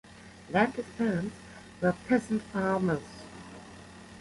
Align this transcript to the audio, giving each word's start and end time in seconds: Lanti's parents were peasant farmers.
Lanti's 0.49 0.87
parents 0.97 1.35
were 1.79 1.93
peasant 2.07 2.41
farmers. 2.41 3.03